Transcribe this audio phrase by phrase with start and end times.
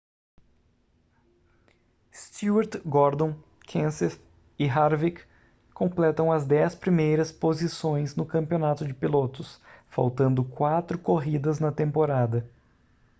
[2.11, 3.35] stewart gordon
[3.67, 4.17] kenseth
[4.57, 5.21] e harvick
[5.75, 12.49] completam as dez primeiras posições no campeonato de pilotos faltando quatro corridas na temporada